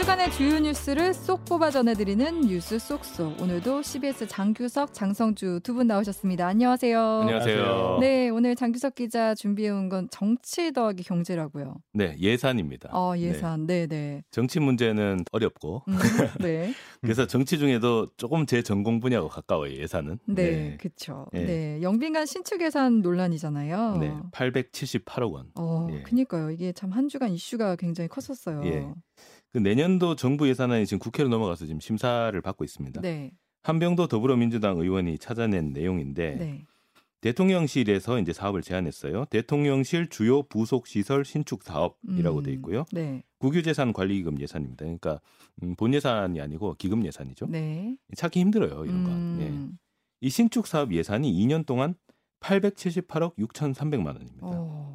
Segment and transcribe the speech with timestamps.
[0.00, 3.38] 주간의 주요 뉴스를 쏙 뽑아 전해드리는 뉴스 쏙쏙.
[3.40, 6.46] 오늘도 CBS 장규석, 장성주 두 분 나오셨습니다.
[6.46, 6.98] 안녕하세요.
[7.20, 7.98] 안녕하세요.
[8.00, 11.74] 네, 오늘 장규석 기자 준비해온 건 정치 더하기 경제라고요.
[11.92, 12.88] 네, 예산입니다.
[12.92, 13.66] 어, 예산.
[13.66, 14.22] 네, 네.
[14.30, 15.92] 정치 문제는 어렵고 음,
[16.40, 16.72] 네.
[17.02, 20.18] 그래서 정치 중에도 조금 제 전공 분야하고 가까워요, 예산은.
[20.26, 21.26] 네, 그렇죠.
[21.32, 21.44] 네.
[21.44, 21.82] 네.
[21.82, 23.98] 영빈관 신축 예산 논란이잖아요.
[23.98, 25.46] 네, 878억 원.
[25.56, 26.02] 어, 예.
[26.02, 26.50] 그니까요.
[26.50, 28.62] 이게 참 한 주간 이슈가 굉장히 컸었어요.
[28.64, 28.88] 예.
[29.52, 33.00] 그 내년도 정부 예산안이 지금 국회로 넘어가서 지금 심사를 받고 있습니다.
[33.00, 33.32] 네.
[33.62, 36.64] 한병도 더불어민주당 의원이 찾아낸 내용인데 네.
[37.20, 39.26] 대통령실에서 이제 사업을 제안했어요.
[39.26, 42.84] 대통령실 주요 부속 시설 신축 사업이라고 음, 돼 있고요.
[42.92, 43.22] 네.
[43.38, 44.84] 국유재산 관리기금 예산입니다.
[44.84, 45.20] 그러니까
[45.62, 47.46] 음, 본 예산이 아니고 기금 예산이죠.
[47.48, 47.96] 네.
[48.16, 49.38] 찾기 힘들어요, 이런 건.
[49.42, 49.48] 예.
[49.48, 49.78] 음,
[50.22, 51.94] 이 신축 사업 예산이 2년 동안
[52.40, 54.38] 878억 6,300만 원입니다.
[54.40, 54.89] 어,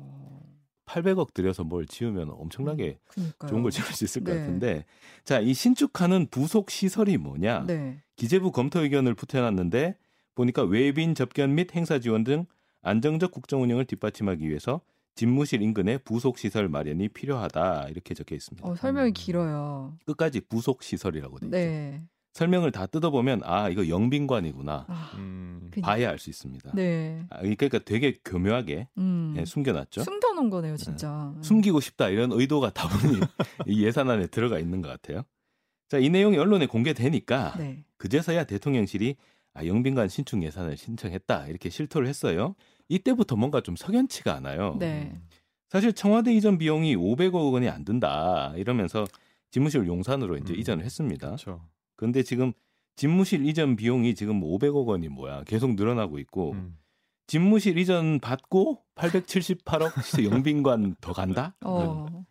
[0.85, 3.49] 800억 들여서 뭘 지으면 엄청나게 그니까요.
[3.49, 4.39] 좋은 걸 지을 수 있을 것 네.
[4.39, 4.85] 같은데
[5.23, 7.65] 자, 이 신축하는 부속 시설이 뭐냐?
[7.65, 8.01] 네.
[8.15, 9.97] 기재부 검토 의견을 부탁해놨는데
[10.35, 12.45] 보니까 외빈 접견 및 행사 지원 등
[12.81, 14.81] 안정적 국정 운영을 뒷받침하기 위해서
[15.15, 18.67] 집무실 인근에 부속 시설 마련이 필요하다 이렇게 적혀 있습니다.
[18.67, 19.97] 어, 설명이 길어요.
[20.05, 21.57] 끝까지 부속 시설이라고 돼 있죠.
[21.57, 22.03] 네.
[22.35, 25.69] 설명을 다 뜯어보면 아 이거 영빈관이구나 아, 음.
[25.71, 26.71] 그- 봐야 알 수 있습니다.
[26.75, 27.25] 네.
[27.29, 29.33] 아, 그러니까 되게 교묘하게 음.
[29.37, 30.03] 예, 숨겨놨죠.
[30.03, 31.33] 숨겨놓은 거네요, 진짜.
[31.41, 33.19] 숨기고 싶다 이런 의도가 다분히
[33.67, 35.23] 이 예산 안에 들어가 있는 것 같아요.
[35.87, 37.85] 자, 이 내용이 언론에 공개되니까 네.
[37.97, 39.15] 그제서야 대통령실이
[39.53, 42.53] 아, 영빈관 신축 예산을 신청했다 이렇게 실토를 했어요.
[42.89, 44.75] 이때부터 뭔가 좀 석연치가 않아요.
[44.77, 45.17] 네.
[45.69, 49.05] 사실 청와대 이전 비용이 500억 원이 안 든다 이러면서
[49.51, 50.59] 집무실 용산으로 이제 음.
[50.59, 51.27] 이전을 했습니다.
[51.27, 51.61] 그렇죠.
[51.95, 52.53] 그런데 지금
[52.95, 56.77] 집무실 이전 비용이 지금 500억 원이 뭐야 계속 늘어나고 있고 음.
[57.27, 59.91] 집무실 이전 받고 878억
[60.31, 61.55] 영빈관 더 간다?
[61.65, 62.25] 어.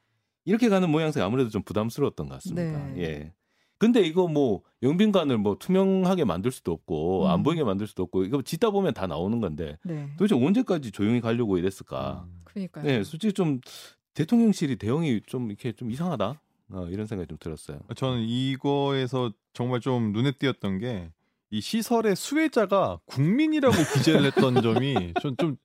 [0.45, 2.87] 이렇게 가는 모양새 아무래도 좀 부담스러웠던 것 같습니다.
[2.89, 3.03] 네.
[3.03, 3.33] 예.
[3.79, 7.31] 근데 이거 뭐 영빈관을 뭐 투명하게 만들 수도 없고 음.
[7.31, 10.09] 안 보이게 만들 수도 없고 이거 짓다 보면 다 나오는 건데 네.
[10.17, 12.25] 도대체 언제까지 조용히 가려고 이랬을까?
[12.27, 12.41] 음.
[12.45, 12.85] 그러니까요.
[12.85, 13.61] 네, 솔직히 좀
[14.15, 16.41] 대통령실이 대응이 좀 이렇게 좀 이상하다.
[16.75, 17.79] 어, 이런 생각이 좀 들었어요.
[17.97, 21.11] 저는 이거에서 정말 좀 눈에 띄었던 게
[21.51, 25.57] 이 시설의 수혜자가 국민이라고 기재를 했던 점이 전 좀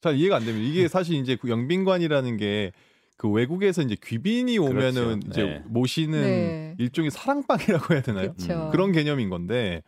[0.00, 0.68] 잘 이해가 안 됩니다.
[0.68, 2.72] 이게 사실 이제 그 영빈관이라는 게
[3.16, 5.28] 그 외국에서 이제 귀빈이 오면은 그렇죠.
[5.28, 5.62] 이제 네.
[5.66, 6.74] 모시는 네.
[6.78, 8.32] 일종의 사랑방이라고 해야 되나요?
[8.32, 8.66] 그렇죠.
[8.66, 9.82] 음, 그런 개념인 건데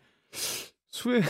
[0.90, 1.22] 수혜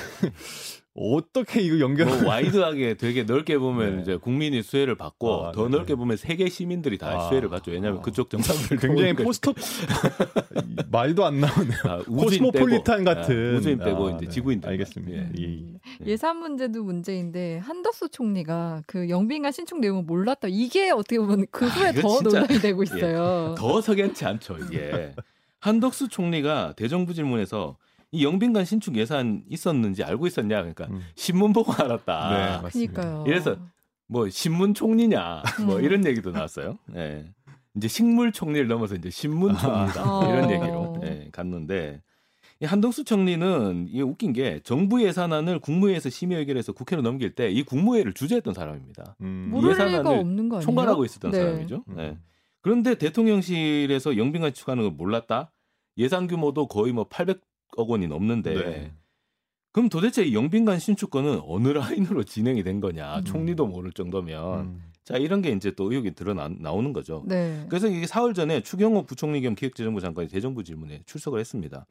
[0.95, 2.07] 어떻게 이거 연결?
[2.07, 4.03] 뭐 wide하게 되게 넓게 보면 네.
[4.03, 5.77] 이제 국민이 수혜를 받고 아, 더 네.
[5.77, 7.29] 넓게 보면 세계 시민들이 다 아.
[7.29, 7.71] 수혜를 받죠.
[7.71, 8.03] 왜냐하면 아.
[8.03, 9.55] 그쪽 정상들 굉장히 포스터
[10.91, 11.79] 말도 안 나오네요.
[11.85, 14.31] 아, 코스모폴리탄 빼고, 같은 아, 우주인 빼고 아, 이제 네.
[14.31, 15.17] 지구인들 알겠습니다.
[15.17, 15.31] 예.
[15.39, 15.45] 예.
[15.47, 15.79] 음.
[16.07, 20.49] 예산 문제도 문제인데 한덕수 총리가 그 영빈관 신축 내용을 몰랐다.
[20.51, 23.55] 이게 어떻게 보면 그 아, 후에 더 진짜- 논란이 되고 있어요.
[23.57, 25.15] 더 석연치 않죠 이게
[25.61, 27.77] 한덕수 총리가 대정부 질문에서
[28.13, 31.01] 이 영빈관 신축 예산 있었는지 알고 있었냐 그러니까 음.
[31.15, 32.93] 신문 보고 알았다 네, 맞습니다.
[33.03, 33.25] 그러니까요.
[33.27, 33.57] 이래서
[34.09, 35.85] 뭐 신문 총리냐 뭐 음.
[35.85, 37.27] 이런 얘기도 나왔어요 예.
[37.77, 40.29] 이제 식물 총리를 넘어서 이제 신문 총리다 아.
[40.29, 40.53] 이런 어.
[40.53, 42.03] 얘기로 예, 갔는데
[42.63, 47.63] 이 한덕수 총리는 이게 웃긴 게 정부 예산안을 국무회에서 심의 의결해서 국회로 넘길 때 이
[47.63, 49.53] 국무회를 주재했던 사람입니다 음.
[49.65, 50.65] 예산안을 없는 거 아니에요?
[50.67, 51.39] 총괄하고 있었던 네.
[51.39, 51.99] 사람이죠 음.
[52.01, 52.19] 예.
[52.63, 55.51] 그런데 대통령실에서 영빈관 추가하는 걸 몰랐다.
[55.97, 57.41] 예산 규모도 거의 뭐 800
[57.81, 58.93] 억 원이 넘는데 네.
[59.73, 63.19] 그럼 도대체 이 영빈관 신축권은 어느 라인으로 진행이 된 거냐?
[63.19, 63.25] 음.
[63.25, 64.83] 총리도 모를 정도면 음.
[65.05, 67.25] 자 이런 게 이제 또 의혹이 드러나 나오는 거죠.
[67.27, 67.65] 네.
[67.69, 71.87] 그래서 이게 사흘 전에 추경호 부총리 겸 기획재정부 장관이 대정부 질문에 출석을 했습니다.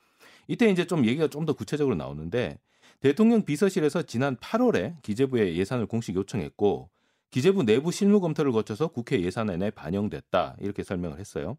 [0.48, 2.60] 이때 이제 좀 얘기가 좀 더 구체적으로 나오는데
[3.00, 6.90] 대통령 비서실에서 지난 8월에 기재부에 예산을 공식 요청했고
[7.32, 11.58] 기재부 내부 실무 검토를 거쳐서 국회 예산안에 반영됐다 이렇게 설명을 했어요.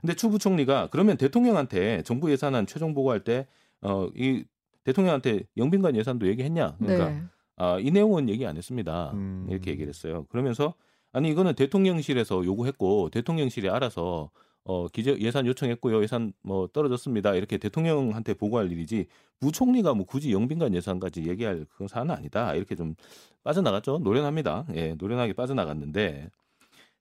[0.00, 3.46] 근데 추 부총리가 그러면 대통령한테 정부 예산안 최종 보고할 때
[3.84, 4.44] 어 이
[4.84, 6.76] 대통령한테 영빈관 예산도 얘기했냐?
[6.78, 7.22] 그러니까 네.
[7.56, 9.12] 아, 이 내용은 얘기 안 했습니다.
[9.14, 9.46] 음.
[9.48, 10.26] 이렇게 얘기를 했어요.
[10.28, 10.74] 그러면서
[11.12, 14.30] 아니 이거는 대통령실에서 요구했고 대통령실이 알아서
[14.64, 16.02] 어 기재 예산 요청했고요.
[16.02, 17.34] 예산 뭐 떨어졌습니다.
[17.34, 19.06] 이렇게 대통령한테 보고할 일이지
[19.40, 22.54] 부총리가 뭐 굳이 영빈관 예산까지 얘기할 그런 사안은 아니다.
[22.54, 22.94] 이렇게 좀
[23.42, 23.98] 빠져나갔죠.
[23.98, 24.66] 노련합니다.
[24.74, 26.30] 예, 노련하게 빠져나갔는데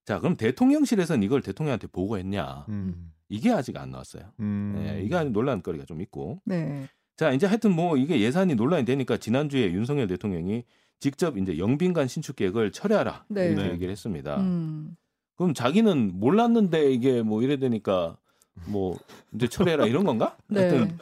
[0.06, 2.66] 자, 그럼 대통령실에서는 이걸 대통령한테 보고했냐?
[2.70, 3.14] 음.
[3.34, 4.26] 이게 아직 안 나왔어요.
[4.40, 4.76] 음.
[4.86, 6.40] 예, 이게 아직 논란거리가 좀 있고.
[6.46, 6.88] 네.
[7.18, 10.64] 자, 이제 하여튼 뭐 이게 예산이 논란이 되니까 지난주에 윤석열 대통령이
[11.00, 13.48] 직접 이제 영빈관 신축 계획을 철회하라 네.
[13.48, 13.74] 이렇게 네.
[13.74, 14.38] 얘기를 했습니다.
[14.38, 14.96] 음.
[15.36, 18.18] 그럼 자기는 몰랐는데 이게 뭐 이래 되니까
[18.68, 19.00] 뭐
[19.34, 20.38] 이제 철회해라 이런 건가?
[20.48, 20.62] 네.
[20.62, 20.98] 하여튼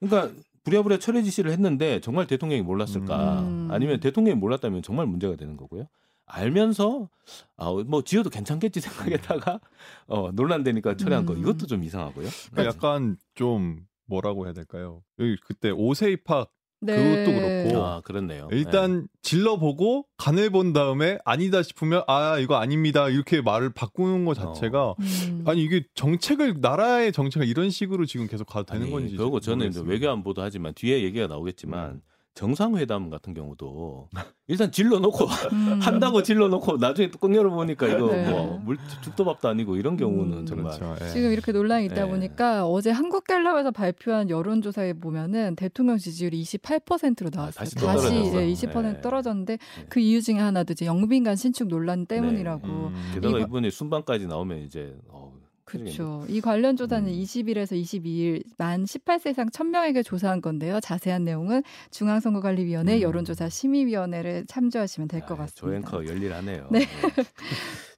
[0.00, 0.34] 그러니까
[0.64, 3.42] 부랴부랴 철회 지시를 했는데 정말 대통령이 몰랐을까?
[3.42, 3.68] 음.
[3.70, 5.86] 아니면 대통령이 몰랐다면 정말 문제가 되는 거고요.
[6.26, 7.08] 알면서
[7.56, 9.60] 아, 뭐 지어도 괜찮겠지 생각했다가
[10.08, 11.38] 어, 논란되니까 처리한 거 음.
[11.40, 12.28] 이것도 좀 이상하고요.
[12.52, 15.02] 그러니까 약간 좀 뭐라고 해야 될까요?
[15.18, 16.94] 여기 그때 오세 입학 네.
[16.94, 18.48] 그것도 그렇고 아 그렇네요.
[18.52, 24.94] 일단 질러보고 간을 본 다음에 아니다 싶으면 아 이거 아닙니다 이렇게 말을 바꾸는 것 자체가
[25.00, 25.44] 음.
[25.46, 29.72] 아니 이게 정책을 나라의 정책을 이런 식으로 지금 계속 가도 되는 아니, 건지 그리고 저는.
[29.86, 32.00] 외교안보도 하지만 뒤에 얘기가 나오겠지만 음.
[32.36, 34.08] 정상회담 같은 경우도
[34.46, 35.78] 일단 질러놓고 음.
[35.80, 38.30] 한다고 질러놓고 나중에 뚜껑 열어보니까 이거 네.
[38.30, 40.46] 뭐물 죽도 밥도 아니고 이런 경우는 음.
[40.46, 41.04] 정말 그렇죠.
[41.04, 41.08] 예.
[41.08, 42.08] 지금 이렇게 논란이 있다 네.
[42.10, 47.52] 보니까 어제 한국갤럽에서 발표한 여론조사에 보면은 대통령 지지율이 28%로 나왔어요.
[47.64, 48.42] 다시 다시, 또 떨어졌어.
[48.42, 49.00] 예, 20% 네.
[49.00, 49.58] 떨어졌는데
[49.88, 52.66] 그 이유 중에 하나도 이제 영빈관 신축 논란 때문이라고.
[52.68, 53.10] 음.
[53.14, 55.32] 게다가 이거- 이번에 순방까지 나오면 이제 어,
[55.66, 56.24] 그렇죠.
[56.28, 57.12] 이 관련 조사는 음.
[57.12, 60.78] 20일에서 22일 만 18세 이상 1000명에게 조사한 건데요.
[60.80, 63.00] 자세한 내용은 중앙선거관리위원회 음.
[63.02, 65.88] 여론조사 심의위원회를 참조하시면 될것 아, 같습니다.
[65.90, 66.68] 조앵커 열일하네요.
[66.70, 66.86] 네.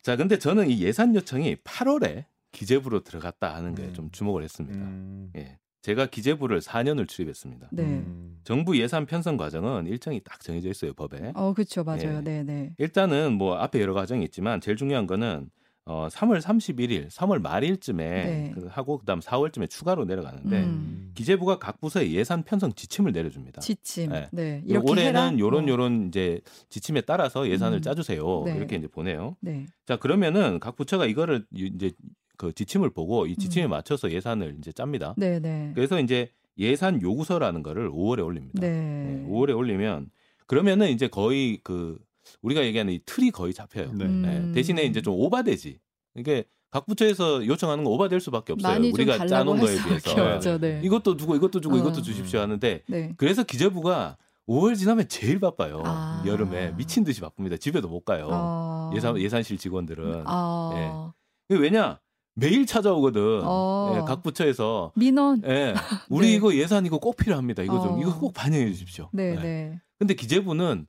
[0.03, 3.93] 자, 근데 저는 이 예산 요청이 8월에 기재부로 들어갔다 하는 게 음.
[3.93, 4.79] 좀 주목을 했습니다.
[4.79, 5.31] 음.
[5.37, 5.59] 예.
[5.83, 7.69] 제가 기재부를 4년을 출입했습니다.
[7.73, 7.83] 네.
[7.83, 8.41] 음.
[8.45, 11.33] 정부 예산 편성 과정은 일정이 딱 정해져 있어요, 법에.
[11.35, 11.85] 어, 그렇죠.
[11.85, 12.17] 맞아요.
[12.17, 12.21] 예.
[12.23, 12.75] 네, 네.
[12.79, 15.51] 일단은 뭐 앞에 여러 과정이 있지만 제일 중요한 거는
[15.91, 18.53] 어 3월 31일, 3월 말일쯤에 네.
[18.55, 21.13] 그 하고 그다음 4월쯤에 추가로 내려가는데 음.
[21.15, 23.63] 기재부가 각 부서에 예산 편성 지침을 내려줍니다.
[23.63, 24.11] 지침.
[24.13, 24.29] 네.
[24.31, 24.63] 네.
[24.67, 25.39] 이렇게 올해는?
[25.39, 25.73] 요런 뭐.
[25.73, 27.83] 요런 이제 지침에 따라서 예산을 음.
[27.83, 28.43] 짜주세요.
[28.45, 28.57] 네.
[28.57, 29.37] 이렇게 이제 보내요.
[29.41, 29.65] 네.
[29.87, 31.91] 자 그러면은 각 부처가 이거를 이- 이제
[32.37, 33.71] 그 지침을 보고 이 지침에 음.
[33.71, 35.15] 맞춰서 예산을 이제 짭니다.
[35.17, 35.73] 네, 네.
[35.75, 38.61] 그래서 이제 예산 요구서라는 거를 5월에 올립니다.
[38.61, 38.69] 네.
[38.71, 40.11] 네, 5월에 올리면
[40.47, 41.99] 그러면은 이제 거의 그
[42.43, 43.93] 우리가 얘기하는 이 틀이 거의 잡혀요.
[43.93, 44.05] 네.
[44.05, 44.23] 음.
[44.23, 45.79] 네, 대신에 이제 좀 오바되지.
[46.17, 48.79] 이게 각 부처에서 요청하는 거 오바될 수밖에 없어요.
[48.93, 50.59] 우리가 짜놓은 할 거에 비해서 없죠.
[50.59, 50.81] 네.
[50.85, 51.79] 이것도 주고 이것도 주고 어.
[51.79, 53.15] 이것도 주십시오 하는데 네.
[53.17, 54.17] 그래서 기재부가
[54.49, 55.83] 5월 지나면 제일 바빠요.
[55.85, 56.23] 아.
[56.27, 57.57] 여름에 미친 듯이 바쁩니다.
[57.57, 58.29] 집에도 못 가요.
[58.31, 58.91] 어.
[58.95, 61.13] 예산 예산실 직원들은 아.
[61.49, 62.01] 이게 왜냐
[62.35, 63.41] 매일 찾아오거든.
[63.45, 63.95] 어.
[63.97, 65.43] 예, 각 부처에서 민원.
[65.47, 65.75] 예,
[66.09, 66.35] 우리 네.
[66.35, 67.63] 이거 예산 이거 꼭 필요합니다.
[67.63, 68.01] 이거 좀 어.
[68.01, 69.09] 이거 꼭 반영해 주십시오.
[69.13, 69.35] 네, 예.
[69.41, 69.81] 네.
[69.99, 70.87] 근데 기재부는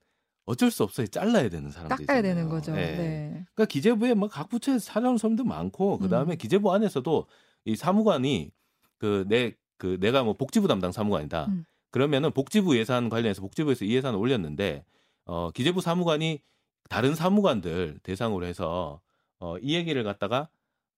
[0.50, 1.06] 어쩔 수 없어요.
[1.08, 2.22] 잘라야 되는 사람들 깎아야 있잖아요.
[2.36, 2.72] 되는 거죠.
[2.74, 2.76] 예.
[2.76, 3.46] 네.
[3.54, 6.38] 그러니까 기재부에 뭐각 부처에서 찾아오는 사람도 많고 그다음에 음.
[6.38, 7.28] 기재부 안에서도
[7.66, 8.52] 이 사무관이
[8.98, 11.46] 그내그 내가 뭐 복지부 담당 사무관이다.
[11.46, 11.66] 음.
[11.92, 14.86] 그러면은 복지부 예산 관련해서 복지부에서 이 예산을 올렸는데
[15.26, 16.42] 어 기재부 사무관이
[16.90, 19.02] 다른 사무관들 대상으로 해서
[19.40, 20.50] 어 이 얘기를 갖다가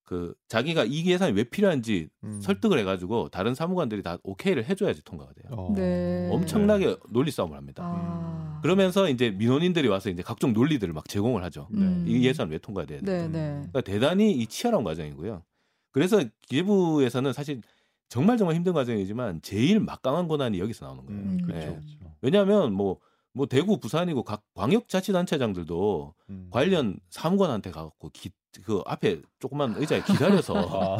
[0.04, 2.42] 그 자기가 이 예산이 왜 필요한지 음.
[2.42, 5.52] 설득을 해가지고 다른 사무관들이 다 오케이를 해줘야지 통과가 돼요.
[5.52, 5.74] 어.
[5.76, 6.30] 네.
[6.32, 7.84] 엄청나게 논리 싸움을 합니다.
[7.86, 8.60] 아.
[8.62, 11.68] 그러면서 이제 민원인들이 와서 이제 각종 논리들을 막 제공을 하죠.
[11.74, 12.06] 음.
[12.08, 13.06] 이 예산 왜 통과돼야 돼?
[13.06, 13.32] 네, 음.
[13.32, 13.50] 네.
[13.72, 15.44] 그러니까 대단히 이 치열한 과정이고요.
[15.92, 17.62] 그래서 기재부에서는 사실
[18.10, 21.22] 정말 정말 힘든 과정이지만 제일 막강한 권한이 여기서 나오는 거예요.
[21.22, 21.46] 음, 음.
[21.46, 21.68] 그렇죠.
[21.68, 21.76] 네.
[21.76, 22.16] 그렇죠.
[22.22, 23.00] 왜냐하면 뭐,
[23.34, 26.48] 뭐 대구, 부산이고 각 광역자치단체장들도 음.
[26.52, 28.32] 관련 사무관한테 가갖고 기,
[28.64, 30.54] 그 앞에 조그만 의자에 기다려서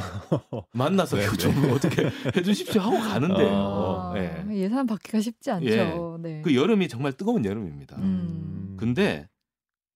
[0.52, 0.62] 아.
[0.74, 1.38] 만나서 네, 이거 네.
[1.38, 3.50] 좀 어떻게 해주십시오 하고 가는데요.
[3.50, 4.46] 아, 예.
[4.56, 5.68] 예산 받기가 쉽지 않죠.
[5.68, 5.94] 예.
[6.22, 6.42] 네.
[6.42, 7.98] 그 여름이 정말 뜨거운 여름입니다.
[7.98, 8.78] 음.
[8.80, 9.28] 근데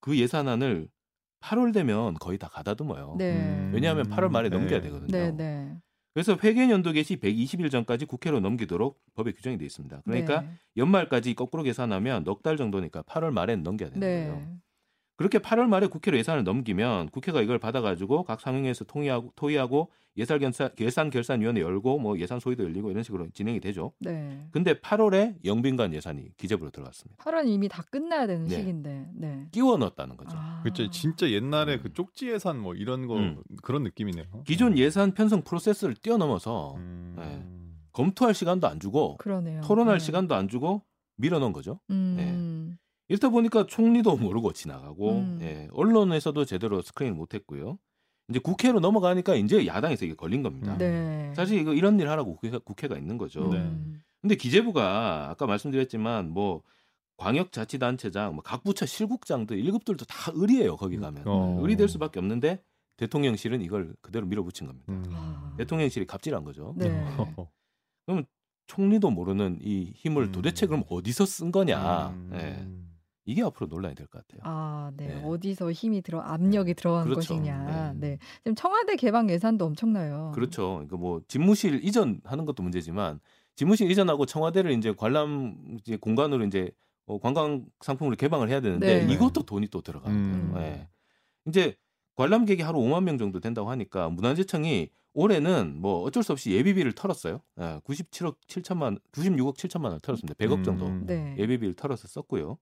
[0.02, 0.90] 그 예산안을
[1.42, 3.16] 8월 되면 거의 다 가다듬어요.
[3.18, 3.36] 네.
[3.36, 3.72] 음.
[3.74, 4.58] 왜냐하면 8월 말에 네.
[4.58, 5.08] 넘겨야 되거든요.
[5.12, 5.76] 네, 네.
[6.14, 10.02] 그래서 회계연도 개시 120일 전까지 국회로 넘기도록 법에 규정이 돼 있습니다.
[10.06, 10.50] 그러니까 네.
[10.78, 14.28] 연말까지 거꾸로 계산하면 넉 달 정도니까 8월 말엔 넘겨야 되는 네.
[14.30, 14.48] 거예요.
[15.18, 20.70] 그렇게 8월 말에 국회로 예산을 넘기면 국회가 이걸 받아가지고 각 상임위에서 통의하고 토의하고 예산 결산
[20.80, 23.92] 예산 결산위원회 열고 뭐 예산 소위도 열리고 이런 식으로 진행이 되죠.
[24.00, 24.48] 네.
[24.52, 27.24] 근데 8월에 영빈관 예산이 기재부로 들어갔습니다.
[27.24, 28.56] 8월 이미 다 끝나야 되는 네.
[28.56, 29.10] 시기인데.
[29.14, 29.48] 네.
[29.52, 30.38] 끼워 넣었다는 거죠.
[30.38, 30.62] 아.
[30.64, 30.90] 그렇죠.
[30.90, 31.80] 진짜 옛날에 음.
[31.84, 33.42] 그 쪽지 예산 뭐 이런 거 음.
[33.62, 34.44] 그런 느낌이네요.
[34.46, 37.16] 기존 예산 편성 프로세스를 뛰어넘어서 음.
[37.18, 37.46] 네.
[37.92, 39.62] 검토할 시간도 안 주고 그러네요.
[39.62, 40.06] 토론할 네.
[40.06, 40.84] 시간도 안 주고
[41.18, 41.80] 밀어넣은 거죠.
[41.90, 42.78] 음.
[43.08, 45.40] 이렇다 보니까 총리도 모르고 지나가고 음.
[45.42, 47.78] 예, 언론에서도 제대로 스크린을 못했고요.
[48.30, 50.74] 이제 국회로 넘어가니까 이제 야당에서 이게 걸린 겁니다.
[50.74, 50.78] 음.
[50.80, 51.34] 네.
[51.36, 53.48] 사실 이거 이런 일 하라고 국회가, 국회가 있는 거죠.
[53.50, 53.58] 네.
[53.58, 54.02] 음.
[54.22, 56.64] 근데 기재부가 아까 말씀드렸지만 뭐
[57.18, 60.76] 광역자치단체장, 뭐 각 부처 실국장들 1급들도 다 의리예요.
[60.76, 61.60] 거기 가면 어.
[61.62, 62.62] 의리될 수밖에 없는데
[62.98, 64.92] 대통령실은 이걸 그대로 밀어붙인 겁니다.
[64.92, 65.04] 음.
[65.12, 65.54] 아.
[65.58, 66.74] 대통령실이 갑질한 거죠.
[66.76, 66.90] 네.
[68.68, 70.32] 총리도 모르는 이 힘을 음.
[70.32, 72.10] 도대체 그럼 어디서 쓴 거냐?
[72.10, 72.32] 음.
[72.34, 72.68] 예.
[73.26, 74.42] 이게 앞으로 논란이 될 것 같아요.
[74.44, 75.08] 아, 네.
[75.08, 75.24] 네.
[75.26, 77.34] 어디서 힘이 들어 압력이 들어간 그렇죠.
[77.34, 77.94] 것이냐.
[77.94, 78.10] 네.
[78.12, 78.18] 네.
[78.44, 80.32] 지금 청와대 개방 예산도 엄청나요.
[80.36, 80.74] 그렇죠.
[80.76, 83.20] 그러니까 뭐 집무실 이전 하는 것도 문제지만
[83.56, 86.72] 집무실 이전하고 청와대를 이제 관람 이제 공간으로 이제
[87.08, 89.14] 어, 관광 상품으로 개방을 해야 되는데 네.
[89.14, 90.54] 이것도 돈이 또 들어가는 음.
[90.58, 90.88] 예.
[91.48, 91.76] 이제
[92.16, 97.42] 관람객이 하루 5만 명 정도 된다고 하니까 문화재청이 올해는 뭐 어쩔 수 없이 예비비를 털었어요.
[97.60, 100.34] 예, 97억 7천만 96억 7천만 원 털었습니다.
[100.44, 101.06] 100억 정도 음.
[101.06, 101.36] 네.
[101.38, 102.58] 예비비를 털어서 썼고요.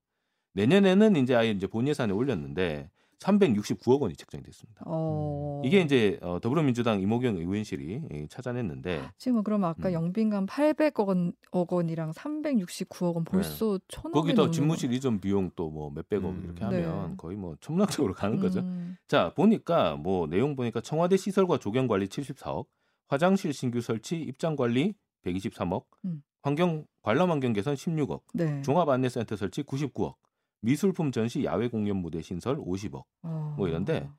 [0.54, 4.84] 내년에는 이제 아예 이제 본 예산에 올렸는데 369억 원이 책정됐습니다.
[4.86, 5.62] 어.
[5.64, 9.94] 이게 이제 어, 더불어민주당 이모경 의원실이 예, 찾아냈는데 지금 그럼 아까 음.
[9.94, 15.70] 영빈관 800억 원, 억 원이랑 369억 원 벌써 천 원이 거기다 집무실 이전 비용 또
[15.70, 16.42] 뭐 몇백억 음.
[16.44, 16.84] 이렇게 네.
[16.84, 18.60] 하면 거의 뭐 천문학적으로 가는 거죠.
[18.60, 18.98] 음.
[19.08, 22.66] 자 보니까 뭐 내용 보니까 청와대 시설과 조경 관리 74억,
[23.08, 24.96] 화장실 신규 설치, 입장 관리
[25.26, 26.22] 123억, 음.
[26.42, 28.62] 환경 관람 환경 개선 16억, 네.
[28.64, 30.16] 종합 안내센터 설치 99억,
[30.64, 33.04] 미술품 전시 야외 공연 무대 신설 50억.
[33.24, 33.54] 어.
[33.58, 34.10] 뭐 이런데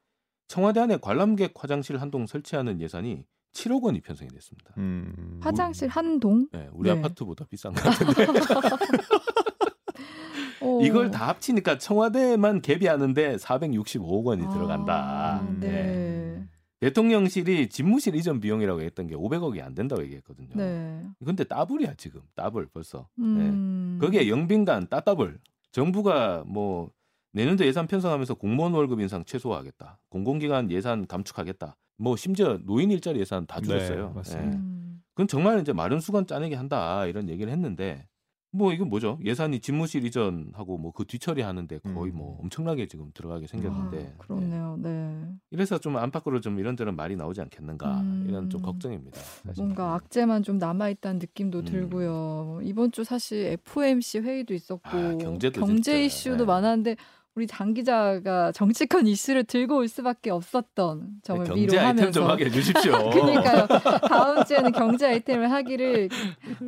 [0.47, 3.25] 청와대 안에 관람객 화장실 한동 설치하는 예산이
[3.55, 4.75] 7억 원이 편성이 됐습니다.
[4.79, 5.39] 음.
[5.41, 6.47] 화장실 한 동?
[6.53, 6.99] 네, 우리 네.
[6.99, 8.27] 아파트보다 비싼 것 같은데
[10.61, 10.81] 어.
[10.85, 15.39] 이걸 다 합치니까 청와대만 개비하는데 465억 원이 들어간다.
[15.39, 15.71] 아, 네.
[15.71, 16.49] 네.
[16.81, 20.51] 대통령실이 집무실 이전 비용이라고 했던 게 500억이 안 된다고 얘기했거든요.
[20.55, 21.03] 네.
[21.25, 23.09] 근데 따블이야 지금 따블 벌써.
[23.19, 23.99] 음.
[23.99, 24.07] 네.
[24.07, 25.39] 거기에 영빈관 따따블.
[25.75, 26.93] 정부가 뭐
[27.33, 29.99] 내년도 예산 편성하면서 공무원 월급 인상 최소화하겠다.
[30.09, 31.77] 공공기관 예산 감축하겠다.
[31.99, 34.13] 뭐 심지어 노인 일자리 예산 다 네, 줄였어요.
[34.15, 34.57] 맞습니다.
[34.57, 35.03] 음.
[35.15, 38.07] 그건 정말 이제 마른 수건 짜내기 한다 이런 얘기를 했는데
[38.55, 39.19] 뭐 이건 뭐죠?
[39.25, 42.19] 예산이 집무실 이전하고 뭐 그 뒤처리 하는데 거의 음.
[42.19, 44.79] 뭐 엄청나게 지금 들어가게 생겼는데 아, 그렇네요.
[44.81, 45.27] 네.
[45.51, 48.27] 이래서 좀 안팎으로 좀 이런저런 말이 나오지 않겠는가 음.
[48.29, 49.21] 이런 좀 걱정입니다.
[49.21, 49.65] 사실.
[49.65, 51.65] 뭔가 악재만 좀 남아 있다는 느낌도 음.
[51.65, 52.61] 들고요.
[52.63, 56.45] 이번 주 사실 FOMC 회의도 있었고 아, 경제도 경제 진짜, 이슈도 네.
[56.45, 56.97] 많았는데
[57.37, 62.45] 우리 장 기자가 정치권 이슈를 들고 올 수밖에 없었던 점을 경제 아이템 좀 위로하면서 하게
[62.45, 62.93] 해주십시오.
[63.11, 63.67] 그러니까요.
[64.09, 66.11] 다음 주에는 경제 아이템을 하기를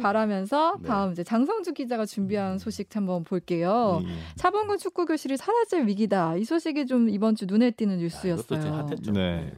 [0.02, 0.88] 바라면서 네.
[0.88, 4.02] 다음 이제 장성주 기자가 준비한 소식 한번 볼게요.
[4.04, 4.08] 예.
[4.35, 6.37] 차범근 축구 교실이 사라질 위기다.
[6.37, 8.73] 이 소식이 좀 이번 주 눈에 띄는 아, 뉴스였어요.
[8.75, 9.12] 핫했죠.
[9.12, 9.52] 네.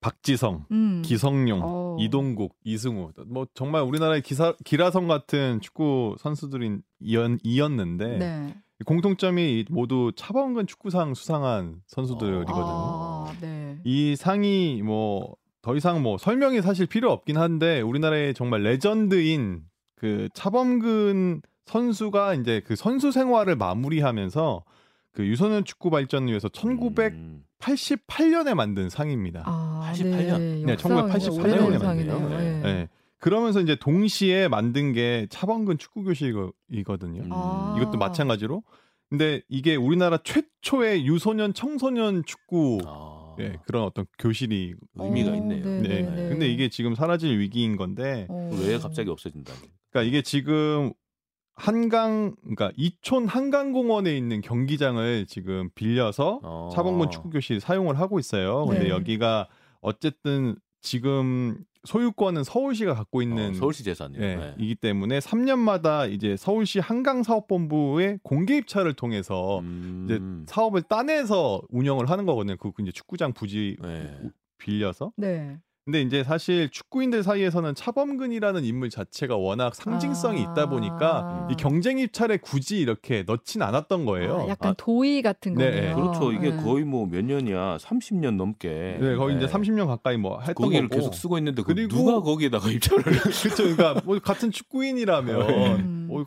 [0.00, 1.02] 박지성, 음.
[1.04, 1.96] 기성용, 어.
[2.00, 8.54] 이동국, 이승우 뭐 정말 우리나라의 기사, 기라성 같은 축구 선수들이 이었, 이었는데 네.
[8.84, 12.56] 공통점이 모두 차범근 축구상 수상한 선수들이거든요.
[12.56, 13.78] 아, 네.
[13.84, 19.62] 이 상이 뭐 더 이상 뭐 설명이 사실 필요 없긴 한데 우리나라의 정말 레전드인
[19.94, 24.64] 그 차범근 선수가 이제 그 선수 생활을 마무리하면서
[25.12, 28.56] 그 유소년 축구 발전을 위해서 1988년에 음.
[28.56, 29.42] 만든 상입니다.
[29.44, 30.64] 아, 88년?
[30.64, 32.20] 네, 역사가 1988 오래된 년에 상이네요.
[32.20, 32.40] 만드네요.
[32.40, 32.60] 네.
[32.62, 32.88] 네.
[33.20, 37.22] 그러면서 이제 동시에 만든 게 차범근 축구 교실이거든요.
[37.22, 37.28] 음.
[37.30, 37.76] 아.
[37.78, 38.62] 이것도 마찬가지로.
[39.10, 45.64] 근데 이게 우리나라 최초의 유소년 청소년 축구 아, 예, 그런 어떤 교실이 의미가 어, 있네요.
[45.64, 45.88] 네, 네.
[45.88, 46.28] 네, 네.
[46.28, 48.50] 근데 이게 지금 사라질 위기인 건데 어.
[48.62, 49.52] 왜 갑자기 없어진다?
[49.90, 50.92] 그러니까 이게 지금
[51.54, 56.70] 한강 그러니까 이촌 한강공원에 있는 경기장을 지금 빌려서 어.
[56.72, 58.64] 차범근 축구 교실 사용을 하고 있어요.
[58.66, 58.90] 근데 네.
[58.90, 59.48] 여기가
[59.80, 64.22] 어쨌든 지금 소유권은 서울시가 갖고 있는 어, 서울시 재산이요.
[64.22, 64.54] 예, 네.
[64.58, 70.04] 이기 때문에 3년마다 이제 서울시 한강 사업본부의 공개 입찰을 통해서 음.
[70.04, 70.20] 이제
[70.52, 72.56] 사업을 따내서 운영을 하는 거거든요.
[72.56, 74.18] 그 이제 축구장 부지 네.
[74.58, 75.12] 빌려서.
[75.16, 75.58] 네.
[75.90, 80.52] 근데 이제 사실 축구인들 사이에서는 차범근이라는 인물 자체가 워낙 상징성이 아.
[80.52, 84.42] 있다 보니까 이 경쟁 입찰에 굳이 이렇게 넣진 않았던 거예요.
[84.42, 85.96] 아, 약간 아, 도의 같은 네, 거네요.
[85.96, 86.32] 그렇죠.
[86.32, 86.62] 이게 네.
[86.62, 87.78] 거의 뭐 몇 년이야?
[87.78, 88.98] 30년 넘게.
[89.00, 89.42] 네, 거의 네.
[89.44, 91.00] 이제 30년 가까이 뭐 했던 거기를 거고.
[91.00, 93.48] 계속 쓰고 있는데 그 그리고- 누가 거기에다가 입찰을 그렇죠.
[93.56, 95.40] 그러니까 뭐 같은 축구인이라면
[95.80, 96.08] 음.
[96.12, 96.24] 어,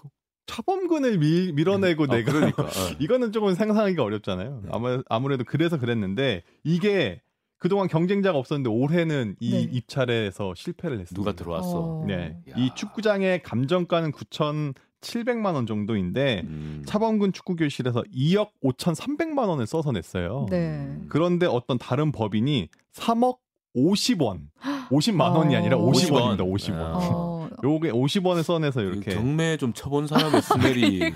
[0.47, 2.63] 차범근을 밀, 밀어내고 아, 내가 그러니까.
[2.63, 2.67] 어.
[2.99, 4.59] 이거는 조금 상상하기가 어렵잖아요.
[4.65, 4.69] 네.
[4.73, 7.21] 아무, 아무래도 그래서 그랬는데 이게
[7.63, 9.61] 그동안 경쟁자가 없었는데 올해는 이 네.
[9.71, 11.17] 입찰에서 실패를 했습니다.
[11.17, 11.79] 누가 들어왔어?
[11.79, 12.05] 어.
[12.05, 12.35] 네.
[12.49, 12.55] 야.
[12.57, 16.83] 이 축구장의 감정가는 9,700만 원 정도인데 음.
[16.85, 20.45] 차범근 축구 교실에서 2억 5,300만 원을 써서 냈어요.
[20.49, 20.93] 네.
[21.07, 23.37] 그런데 어떤 다른 법인이 3억
[23.77, 24.41] 50원,
[24.89, 25.89] 50만 원이 아니라 어.
[25.89, 26.41] 50원입니다.
[26.41, 26.95] 50원.
[26.95, 27.32] 50원.
[27.63, 27.67] 아.
[27.67, 31.13] 어, 요게 50원을 써내서 그 이렇게 경매에 좀 쳐본 사람의 스멜이 네.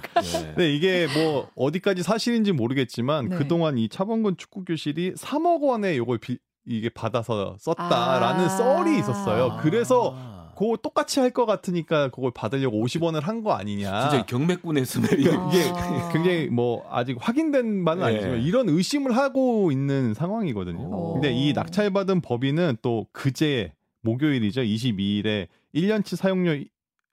[0.57, 3.37] 네, 이게 뭐 어디까지 사실인지 모르겠지만 네.
[3.37, 8.49] 그동안 이 차범근 축구 교실이 3억 원에 요걸 비- 이게 받아서 썼다라는 아.
[8.49, 9.57] 썰이 있었어요.
[9.61, 10.37] 그래서 아.
[10.57, 14.09] 그거 똑같이 할 것 같으니까 그걸 받으려고 50원을 한 거 아니냐.
[14.09, 15.31] 진짜 경매꾼의 스멜이 이게
[15.75, 16.09] 아.
[16.11, 18.07] 굉장히 뭐 아직 확인된 바는 네.
[18.09, 20.79] 아니지만 이런 의심을 하고 있는 상황이거든요.
[20.83, 21.13] 오.
[21.13, 23.71] 근데 이 낙찰받은 법인은 또 그제
[24.07, 24.61] 목요일이죠.
[24.61, 26.63] 22일에 1년치 사용료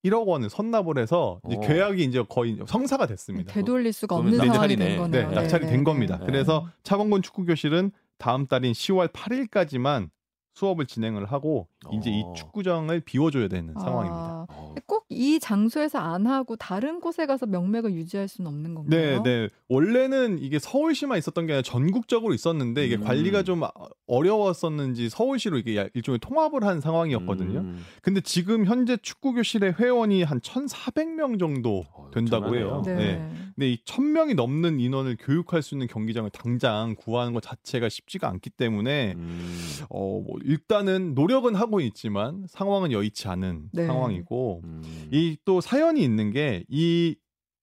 [0.04, 1.60] 1억 원을 선납을 해서 이제 오.
[1.60, 3.52] 계약이 이제 거의 성사가 됐습니다.
[3.52, 4.76] 되돌릴 수가 없는 상황이.
[4.76, 5.28] 된 거네요.
[5.28, 6.18] 네, 낙찰이 된 겁니다.
[6.18, 6.26] 네.
[6.26, 10.10] 그래서 차범근 축구 교실은 다음 달인 10월 8일까지만
[10.54, 12.32] 수업을 진행을 하고 이제 이 어.
[12.34, 14.46] 축구장을 비워줘야 되는 아, 상황입니다.
[14.76, 14.81] 어.
[14.87, 19.23] 꼭이 장소에서 안 하고 다른 곳에 가서 명맥을 유지할 수는 없는 네, 건가요?
[19.23, 19.49] 네.
[19.69, 23.04] 원래는 이게 서울시만 있었던 게 아니라 전국적으로 있었는데 이게 음.
[23.04, 23.62] 관리가 좀
[24.07, 27.61] 어려웠었는지 서울시로 이게 일종의 통합을 한 상황이었거든요.
[27.61, 27.85] 음.
[28.02, 32.66] 근데 지금 현재 축구 교실의 회원이 한 1,400명 정도 어, 된다고 엄청나네요.
[32.66, 32.83] 해요.
[32.85, 32.95] 네.
[32.95, 33.31] 네.
[33.54, 38.50] 근데 이천 명이 넘는 인원을 교육할 수 있는 경기장을 당장 구하는 것 자체가 쉽지가 않기
[38.50, 39.63] 때문에 음.
[39.90, 43.86] 어, 뭐 일단은 노력은 하고 있지만 상황은 여의치 않은 네.
[43.86, 45.08] 상황이고 음.
[45.12, 47.16] 이또 사연이 있는 게 이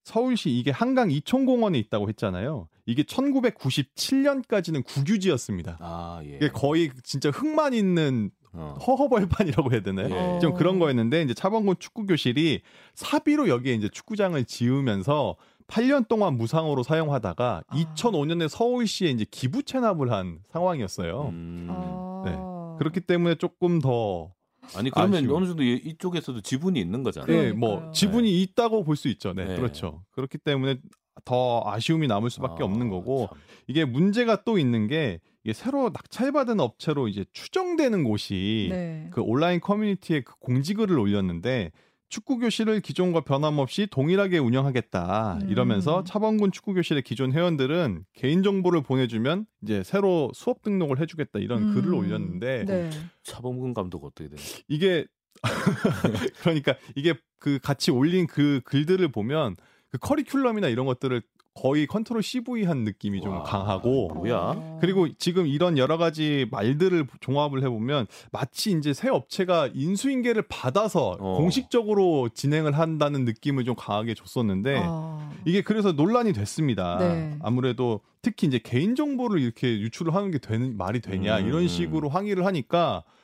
[0.03, 2.67] 서울시 이게 한강 이촌공원에 있다고 했잖아요.
[2.85, 5.77] 이게 1997년까지는 국유지였습니다.
[5.79, 6.35] 아 예.
[6.37, 8.75] 이게 거의 진짜 흙만 있는 어.
[8.85, 10.35] 허허벌판이라고 해야 되나요?
[10.35, 10.39] 예.
[10.39, 12.61] 좀 그런 거였는데 이제 차범근 축구 교실이
[12.95, 15.37] 사비로 여기에 이제 축구장을 지으면서
[15.67, 17.75] 8년 동안 무상으로 사용하다가 아.
[17.75, 21.29] 2005년에 서울시에 이제 기부 체납을 한 상황이었어요.
[21.31, 21.67] 음.
[21.69, 22.23] 아.
[22.25, 22.31] 네.
[22.79, 24.31] 그렇기 때문에 조금 더
[24.75, 25.35] 아니 그러면 아쉬운.
[25.35, 27.27] 어느 정도 이- 이쪽에서도 지분이 있는 거잖아요.
[27.41, 27.91] 네, 뭐 그러니까요.
[27.93, 29.33] 지분이 있다고 볼 수 있죠.
[29.33, 29.55] 네, 네.
[29.55, 30.03] 그렇죠.
[30.11, 30.77] 그렇기 때문에
[31.25, 33.37] 더 아쉬움이 남을 수밖에 아, 없는 거고 참.
[33.67, 39.07] 이게 문제가 또 있는 게 이게 새로 낙찰받은 업체로 이제 추정되는 곳이 네.
[39.11, 41.71] 그 온라인 커뮤니티에 그 공지글을 올렸는데
[42.11, 45.49] 축구 교실을 기존과 변함없이 동일하게 운영하겠다 음.
[45.49, 51.69] 이러면서 차범근 축구 교실의 기존 회원들은 개인 정보를 보내주면 이제 새로 수업 등록을 해주겠다 이런
[51.69, 51.73] 음.
[51.73, 52.89] 글을 올렸는데 네.
[53.23, 54.37] 차범근 감독 어떻게 돼요?
[54.67, 55.07] 이게
[56.43, 59.55] 그러니까 이게 그 같이 올린 그 글들을 보면
[59.89, 61.21] 그 커리큘럼이나 이런 것들을
[61.53, 64.35] 거의 control CV 한 느낌이 좀 와, 강하고 뭐야?
[64.55, 64.77] 어.
[64.79, 71.37] 그리고 지금 이런 여러 가지 말들을 종합을 해보면 마치 이제 새 업체가 인수인계를 받아서 어.
[71.37, 75.29] 공식적으로 진행을 한다는 느낌을 좀 강하게 줬었는데 아.
[75.45, 76.97] 이게 그래서 논란이 됐습니다.
[76.99, 77.35] 네.
[77.41, 81.47] 아무래도 특히 이제 개인 정보를 이렇게 유출을 하는 게 되는 말이 되냐 음.
[81.47, 83.20] 이런 식으로 항의를 하니까 서-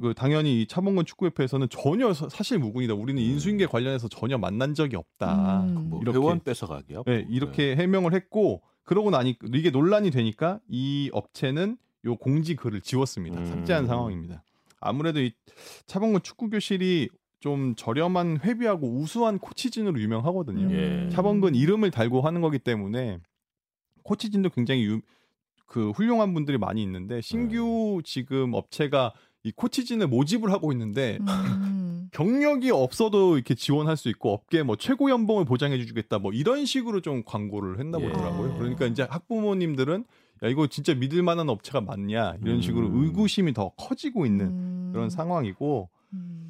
[0.00, 2.94] 그 당연히 이 차범근 축구협회에서는 전혀 사- 사실 무근이다.
[2.94, 3.26] 우리는 음.
[3.26, 5.62] 인수인계 관련해서 전혀 만난 적이 없다.
[5.64, 5.90] 음.
[5.90, 7.02] 뭐 이렇게- 회원 뺏어가기요?
[7.06, 13.40] 네, 이렇게 해명을 했고 그러고 나니 이게 논란이 되니까 이 업체는 요 공지 글을 지웠습니다.
[13.40, 13.46] 음.
[13.46, 14.44] 삭제한 상황입니다.
[14.80, 15.32] 아무래도 이
[15.86, 17.08] 차범근 축구 교실이
[17.40, 20.74] 좀 저렴한 회비하고 우수한 코치진으로 유명하거든요.
[20.74, 21.08] 예.
[21.10, 23.18] 차범근 이름을 달고 하는 거기 때문에
[24.02, 25.00] 코치진도 굉장히 유,
[25.66, 29.12] 그 훌륭한 분들이 많이 있는데 신규 지금 업체가
[29.44, 32.08] 이 코치진을 모집을 하고 있는데 음.
[32.12, 37.00] 경력이 없어도 이렇게 지원할 수 있고 업계 뭐 최고 연봉을 보장해 주겠다 뭐 이런 식으로
[37.00, 38.08] 좀 광고를 했나 예.
[38.08, 38.56] 보더라고요.
[38.56, 40.04] 그러니까 이제 학부모님들은
[40.42, 43.02] 야 이거 진짜 믿을 만한 업체가 맞냐 이런 식으로 음.
[43.04, 44.90] 의구심이 더 커지고 있는 음.
[44.92, 46.48] 그런 상황이고 음.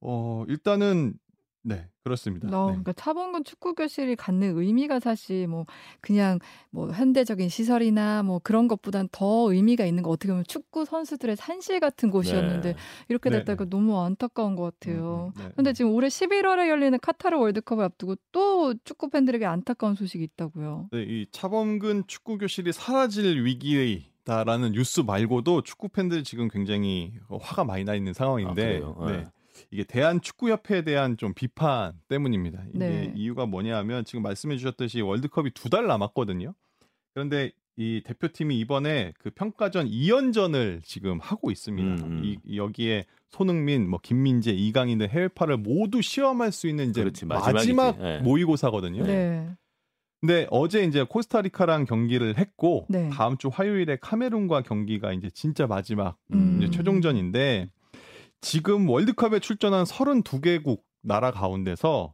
[0.00, 1.14] 어 일단은
[1.62, 2.48] 네 그렇습니다.
[2.48, 2.72] 어, 네.
[2.72, 5.66] 그러니까 차범근 축구 교실이 갖는 의미가 사실 뭐
[6.00, 11.36] 그냥 뭐 현대적인 시설이나 뭐 그런 것보단 더 의미가 있는 거 어떻게 보면 축구 선수들의
[11.36, 12.78] 산실 같은 곳이었는데 네.
[13.08, 13.70] 이렇게 네, 됐다가 네.
[13.70, 15.32] 너무 안타까운 것 같아요.
[15.36, 15.52] 음, 음, 네.
[15.54, 20.88] 근데 지금 올해 11월에 열리는 카타르 월드컵을 앞두고 또 축구 팬들에게 안타까운 소식이 있다고요.
[20.92, 27.84] 네, 이 차범근 축구 교실이 사라질 위기다라는 뉴스 말고도 축구 팬들 지금 굉장히 화가 많이
[27.84, 28.96] 나 있는 아, 상황인데 그래요?
[29.06, 29.28] 네.
[29.54, 29.66] 네.
[29.70, 32.62] 이게 대한 축구협회에 대한 좀 비판 때문입니다.
[32.74, 33.12] 이게 네.
[33.16, 36.54] 이유가 뭐냐하면 지금 말씀해 주셨듯이 월드컵이 두 달 남았거든요.
[37.14, 42.04] 그런데 이 대표팀이 이번에 그 평가전 2연전을 지금 하고 있습니다.
[42.04, 42.24] 음, 음.
[42.24, 47.24] 이, 이 여기에 손흥민, 뭐 김민재, 이강인 등 해외파를 모두 시험할 수 있는 이제 그렇지,
[47.24, 47.98] 마지막.
[47.98, 48.18] 네.
[48.18, 49.04] 모의고사거든요.
[49.04, 49.48] 네.
[50.20, 53.08] 근데 어제 이제 코스타리카랑 경기를 했고 네.
[53.10, 56.58] 다음 주 화요일에 카메룬과 경기가 이제 진짜 마지막 음.
[56.60, 57.70] 이제 최종전인데
[58.46, 62.12] 지금 월드컵에 출전한 32개국 나라 가운데서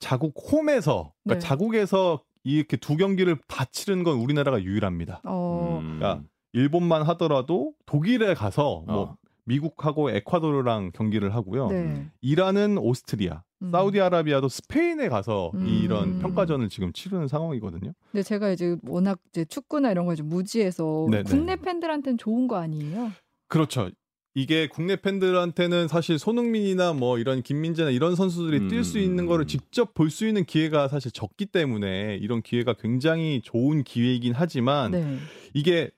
[0.00, 1.46] 자국 홈에서 그러니까 네.
[1.46, 5.20] 자국에서 이렇게 두 경기를 다 치른 건 우리나라가 유일합니다.
[5.24, 5.78] 어.
[5.80, 6.00] 음.
[6.02, 6.20] 야,
[6.54, 9.16] 일본만 하더라도 독일에 가서 뭐 어.
[9.44, 11.68] 미국하고 에콰도르랑 경기를 하고요.
[11.68, 12.06] 네.
[12.22, 13.70] 이란은 오스트리아, 음.
[13.70, 15.66] 사우디아라비아도 스페인에 가서 음.
[15.66, 17.92] 이런 평가전을 지금 치르는 상황이거든요.
[18.10, 21.24] 근데 제가 이제 워낙 이제 축구나 이런 걸 좀 무지해서 네네.
[21.24, 23.10] 국내 팬들한테는 좋은 거 아니에요?
[23.48, 23.90] 그렇죠.
[24.38, 28.68] 이게 국내 팬들한테는 사실 손흥민이나 뭐 이런 김민재나 이런 선수들이 음.
[28.68, 33.82] 뛸수 있는 거를 직접 볼 수 있는 기회가 사실 적기 때문에 이런 기회가 굉장히 좋은
[33.82, 35.18] 기회이긴 하지만 네.
[35.54, 35.90] 이게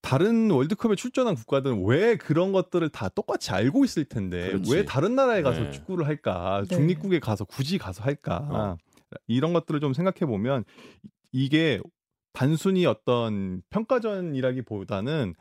[0.00, 4.72] 다른 월드컵에 출전한 국가들은 왜 그런 것들을 다 똑같이 알고 있을 텐데 그렇지.
[4.74, 5.70] 왜 다른 나라에 가서 네.
[5.70, 6.74] 축구를 할까 네.
[6.74, 8.76] 중립국에 가서 굳이 가서 할까 어.
[9.26, 10.64] 이런 것들을 좀 생각해 보면
[11.32, 11.80] 이게
[12.32, 15.34] 단순히 어떤 평가전이라기보다는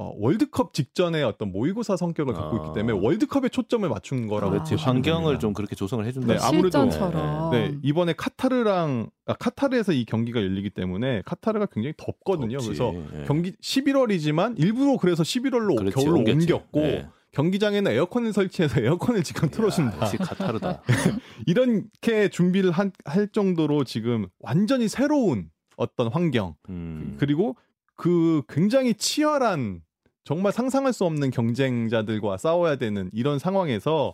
[0.00, 2.66] 어, 월드컵 직전에 어떤 모의고사 성격을 갖고 아.
[2.66, 4.70] 있기 때문에 월드컵에 초점을 맞춘 거라고 그렇지.
[4.70, 4.86] 그렇지 아.
[4.92, 5.40] 환경을.
[5.40, 6.34] 좀 그렇게 조성을 해준다.
[6.34, 7.50] 네, 아무래도- 실전처럼.
[7.50, 12.58] 네, 이번에 카타르랑 아, 카타르에서 이 경기가 열리기 때문에 카타르가 굉장히 덥거든요.
[12.58, 12.66] 덥지.
[12.68, 13.24] 그래서 예.
[13.26, 16.52] 경기 11월이지만 일부러 그래서 11월로 그렇지, 겨울로 옮겼지.
[16.52, 17.08] 옮겼고 예.
[17.32, 19.96] 경기장에는 에어컨을 설치해서 에어컨을 지금 틀어준다.
[19.96, 20.80] 야, 역시 카타르다.
[21.46, 27.16] 이렇게 준비를 한- 할 정도로 지금 완전히 새로운 어떤 환경 음.
[27.18, 27.56] 그리고
[27.96, 29.82] 그 굉장히 치열한
[30.28, 34.12] 정말 상상할 수 없는 경쟁자들과 싸워야 되는 이런 상황에서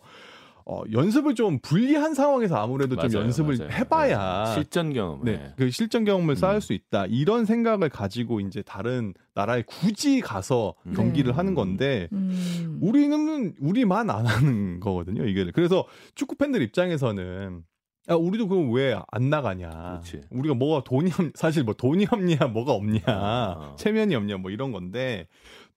[0.65, 3.71] 어, 연습을 좀 불리한 상황에서 아무래도 좀 맞아요, 연습을 맞아요.
[3.73, 4.55] 해봐야 네.
[4.55, 5.25] 실전 경험.
[5.25, 6.37] 네, 그 실전 경험을 음.
[6.37, 10.93] 쌓을 수 있다 이런 생각을 가지고 이제 다른 나라에 굳이 가서 음.
[10.95, 11.37] 경기를 네.
[11.37, 12.79] 하는 건데 음.
[12.81, 17.65] 우리는 우리만 안 하는 거거든요 이게 그래서 축구 팬들 입장에서는
[18.11, 20.21] 야, 우리도 그럼 왜 안 나가냐 그렇지.
[20.31, 23.75] 우리가 뭐가 돈이 없, 사실 뭐 돈이 없냐 뭐가 없냐 아.
[23.79, 25.27] 체면이 없냐 뭐 이런 건데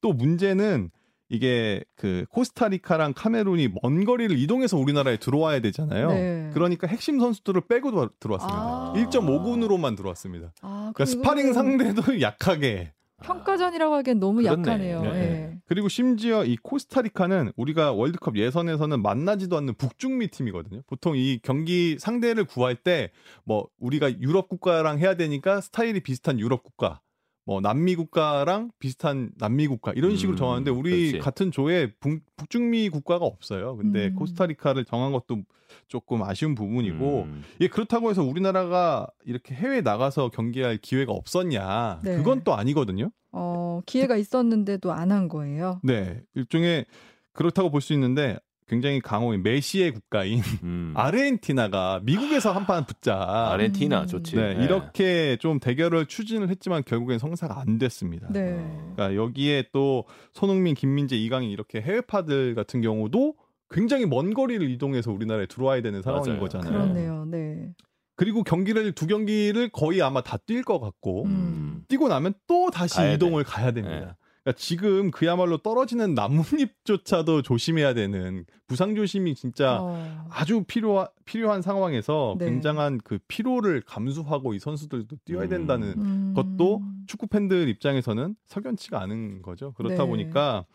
[0.02, 0.92] 또 문제는
[1.30, 6.08] 이게 그 코스타리카랑 카메룬이 먼 거리를 이동해서 우리나라에 들어와야 되잖아요.
[6.10, 6.50] 네.
[6.54, 8.58] 그러니까 핵심 선수들을 빼고 들- 들어왔습니다.
[8.58, 8.94] 아.
[8.96, 10.54] 1.5군으로만 들어왔습니다.
[10.62, 12.94] 아, 그러니까 스파링 상대도 약하게.
[13.24, 14.62] 평가전이라고 하기엔 너무 그렇네.
[14.62, 15.02] 약하네요.
[15.02, 15.10] 네.
[15.10, 15.58] 예.
[15.66, 20.84] 그리고 심지어 이 코스타리카는 우리가 월드컵 예선에서는 만나지도 않는 북중미 팀이거든요.
[20.88, 23.10] 보통 이 경기 상대를 구할 때
[23.44, 27.02] 뭐 우리가 유럽 국가랑 해야 되니까 스타일이 비슷한 유럽 국가,
[27.48, 31.20] 뭐 남미 국가랑 비슷한 남미 국가 이런 식으로 음, 정하는데 우리 그렇지.
[31.20, 33.78] 같은 조에 북, 북중미 국가가 없어요.
[33.78, 34.16] 근데 음.
[34.16, 35.44] 코스타리카를 정한 것도
[35.88, 37.44] 조금 아쉬운 부분이고 음.
[37.62, 42.02] 예, 그렇다고 해서 우리나라가 이렇게 해외 나가서 경기할 기회가 없었냐?
[42.04, 42.18] 네.
[42.18, 43.12] 그건 또 아니거든요.
[43.32, 45.80] 어, 기회가 있었는데도 안 한 거예요.
[45.84, 46.86] 네, 일종의
[47.32, 50.94] 그렇다고 볼 수 있는데 굉장히 강호인 메시의 국가인 음.
[50.98, 53.16] 아르헨티나가 미국에서 한판 붙자.
[53.54, 54.08] 아르헨티나 음.
[54.08, 54.36] 좋지.
[54.36, 54.64] 네, 네.
[54.64, 58.28] 이렇게 좀 대결을 추진을 했지만 결국엔 성사가 안 됐습니다.
[58.32, 58.58] 네.
[58.96, 63.36] 그러니까 여기에 또 손흥민, 김민재, 이강인 이렇게 해외파들 같은 경우도
[63.70, 66.40] 굉장히 먼 거리를 이동해서 우리나라에 들어와야 되는 상황인 맞아요.
[66.42, 66.72] 거잖아요.
[66.72, 67.26] 그렇네요.
[67.26, 67.74] 네.
[68.16, 71.84] 그리고 경기를 두 경기를 거의 아마 다 뛸 것 같고 음.
[71.88, 74.00] 뛰고 나면 또 다시 가야 이동을 가야 됩니다.
[74.00, 74.27] 네.
[74.48, 80.26] 그러니까 지금 그야말로 떨어지는 나뭇잎조차도 조심해야 되는 부상 조심이 진짜 어.
[80.30, 82.46] 아주 필요한 필요한 상황에서 네.
[82.46, 85.50] 굉장한 그 피로를 감수하고 이 선수들도 뛰어야 음.
[85.50, 86.34] 된다는 음.
[86.34, 89.74] 것도 축구 팬들 입장에서는 석연치가 않은 거죠.
[89.74, 90.10] 그렇다 네.
[90.10, 90.66] 보니까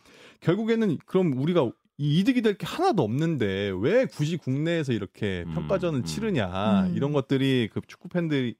[0.40, 6.00] 결국에는 그럼 우리가 이 이득이 될 게 하나도 없는데 왜 굳이 국내에서 이렇게 음, 평가전을
[6.00, 6.04] 음.
[6.04, 6.94] 치르냐 음.
[6.94, 8.54] 이런 것들이 그 축구 팬들의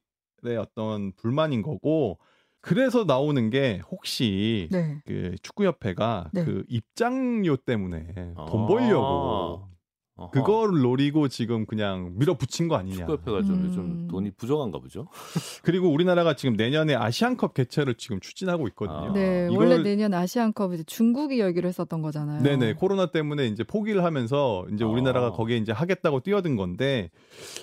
[0.57, 2.17] 어떤 불만인 거고
[2.63, 5.01] 그래서 나오는 게 혹시 네.
[5.05, 6.45] 그 축구협회가 네.
[6.45, 8.45] 그 입장료 때문에 아.
[8.49, 9.67] 돈 벌려고
[10.15, 10.29] 어허.
[10.29, 12.97] 그거를 노리고 지금 그냥 밀어붙인 거 아니냐.
[13.07, 13.65] 축구협회가 좀 음.
[13.67, 15.07] 요즘 돈이 부족한가 보죠.
[15.63, 19.09] 그리고 우리나라가 지금 내년에 아시안컵 개최를 지금 추진하고 있거든요.
[19.09, 19.13] 아.
[19.13, 19.49] 네.
[19.51, 22.43] 이걸- 원래 내년 아시안컵 이제 중국이 열기로 했었던 거잖아요.
[22.43, 24.87] 네네 코로나 때문에 이제 포기를 하면서 이제 아.
[24.87, 27.09] 우리나라가 거기에 이제 하겠다고 뛰어든 건데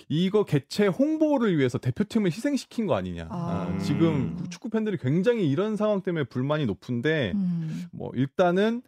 [0.09, 3.29] 이거 개최 홍보를 위해서 대표팀을 희생시킨 거 아니냐.
[3.31, 3.69] 아.
[3.71, 7.85] 아, 지금 축구 팬들이 굉장히 이런 상황 때문에 불만이 높은데 음.
[7.93, 8.83] 뭐 일단은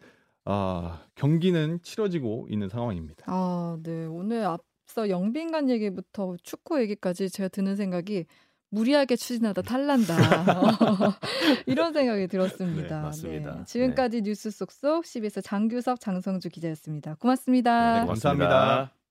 [0.45, 3.25] 아 경기는 치러지고 있는 상황입니다.
[3.27, 4.07] 아, 네.
[4.07, 8.27] 오늘 앞서 영빈관 얘기부터 축구 얘기까지 제가 드는 생각이
[8.71, 10.17] 무리하게 추진하다 탈난다.
[11.67, 12.97] 이런 생각이 들었습니다.
[12.97, 13.55] 네, 맞습니다.
[13.59, 13.65] 네.
[13.67, 17.17] 지금까지 뉴스 속속 CBS 장규석, 장성주 기자였습니다.
[17.17, 18.01] 고맙습니다.
[18.01, 19.02] 네, 감사합니다.